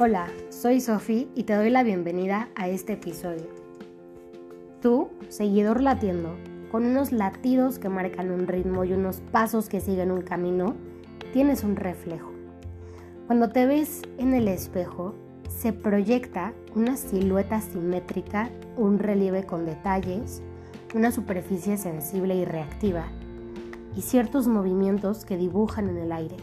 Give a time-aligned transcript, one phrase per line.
[0.00, 3.46] Hola, soy Sofi y te doy la bienvenida a este episodio.
[4.82, 6.34] Tú, seguidor latiendo,
[6.72, 10.74] con unos latidos que marcan un ritmo y unos pasos que siguen un camino,
[11.32, 12.32] tienes un reflejo.
[13.28, 15.14] Cuando te ves en el espejo,
[15.48, 20.42] se proyecta una silueta simétrica, un relieve con detalles,
[20.92, 23.04] una superficie sensible y reactiva,
[23.94, 26.36] y ciertos movimientos que dibujan en el aire.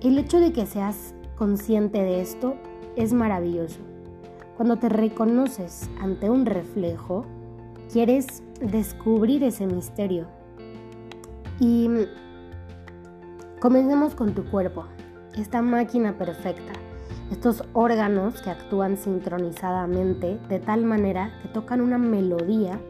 [0.00, 2.56] El hecho de que seas consciente de esto
[2.96, 3.80] es maravilloso.
[4.56, 7.24] Cuando te reconoces ante un reflejo,
[7.90, 10.26] quieres descubrir ese misterio.
[11.58, 11.88] Y
[13.60, 14.84] comencemos con tu cuerpo,
[15.36, 16.72] esta máquina perfecta,
[17.30, 22.80] estos órganos que actúan sincronizadamente de tal manera que tocan una melodía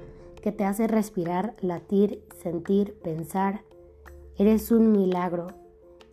[0.42, 3.62] que te hace respirar, latir, sentir, pensar.
[4.36, 5.46] Eres un milagro.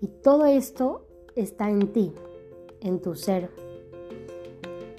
[0.01, 1.08] Y todo esto
[1.41, 2.13] está en ti,
[2.81, 3.49] en tu ser.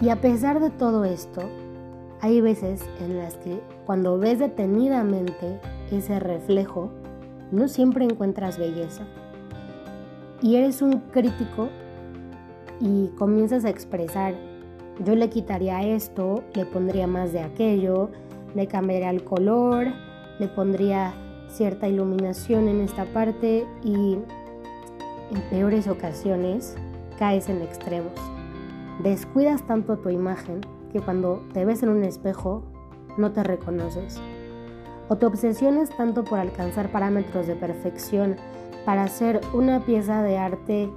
[0.02, 1.42] Y a pesar de todo esto,
[2.20, 6.90] hay veces en las que cuando ves detenidamente ese reflejo,
[7.50, 9.04] no siempre encuentras belleza.
[10.42, 11.68] Y eres un crítico
[12.80, 14.34] y comienzas a expresar,
[15.04, 18.10] yo le quitaría esto, le pondría más de aquello,
[18.54, 19.88] le cambiaría el color,
[20.38, 21.14] le pondría
[21.48, 24.18] cierta iluminación en esta parte y
[25.30, 26.76] en peores ocasiones
[27.18, 28.12] caes en extremos.
[29.02, 30.60] Descuidas tanto tu imagen
[30.92, 32.62] que cuando te ves en un espejo
[33.16, 34.20] no te reconoces.
[35.08, 38.36] O te obsesiones tanto por alcanzar parámetros de perfección
[38.84, 40.90] para hacer una pieza de arte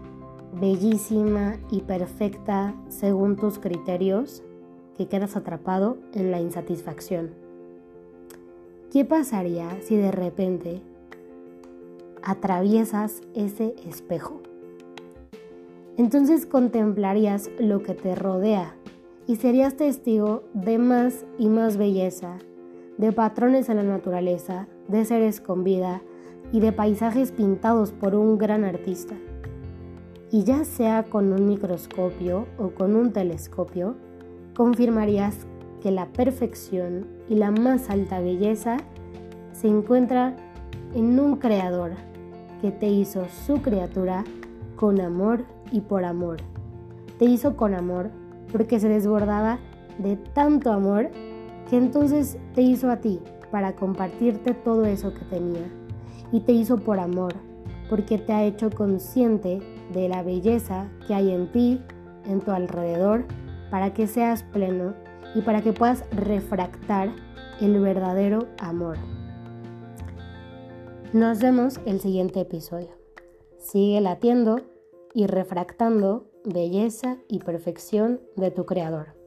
[0.59, 4.44] bellísima y perfecta según tus criterios
[4.98, 7.31] que quedas atrapado en la insatisfacción.
[8.92, 10.81] ¿Qué pasaría si de repente
[12.24, 14.42] atraviesas ese espejo?
[15.98, 18.76] entonces contemplarías lo que te rodea
[19.28, 22.39] y serías testigo de más y más belleza,
[22.98, 26.02] de patrones en la naturaleza, de seres con vida
[26.52, 29.16] y de paisajes pintados por un gran artista.
[30.32, 33.95] Y ya sea con un microscopio o con un telescopio,
[34.56, 35.45] confirmarías
[35.82, 38.78] que la perfección y la más alta belleza
[39.52, 40.36] se encuentra
[40.95, 41.92] en un creador
[42.64, 44.24] que te hizo su criatura
[44.78, 45.44] con amor
[45.74, 46.38] y por amor.
[47.20, 48.10] Te hizo con amor
[48.54, 49.60] porque se desbordaba
[49.98, 51.12] de tanto amor
[51.70, 53.20] que entonces te hizo a ti
[53.52, 55.68] para compartirte todo eso que tenía.
[56.32, 57.34] Y te hizo por amor
[57.90, 59.60] porque te ha hecho consciente
[59.92, 61.82] de la belleza que hay en ti,
[62.30, 63.26] en tu alrededor,
[63.72, 64.94] para que seas pleno
[65.36, 67.10] y para que puedas refractar
[67.60, 68.95] el verdadero amor.
[71.14, 72.90] Nos vemos el siguiente episodio.
[73.60, 74.62] Sigue latiendo
[75.14, 79.23] y refractando belleza y perfección de tu Creador.